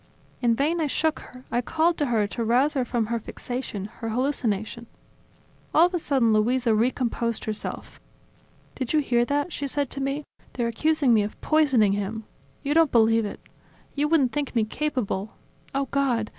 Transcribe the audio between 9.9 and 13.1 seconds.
to me, "They're accusing me of poisoning him. You don't